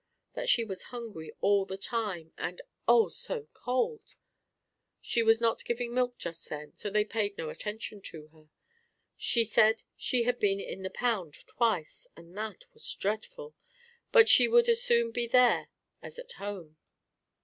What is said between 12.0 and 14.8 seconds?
and that was dreadful, but she would